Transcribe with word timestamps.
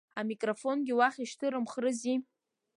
Амикрофонгьы 0.19 0.93
уахь 0.99 1.17
ишьҭырымхрызи. 1.23 2.17